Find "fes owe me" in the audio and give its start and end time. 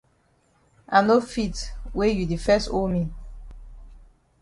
2.45-3.03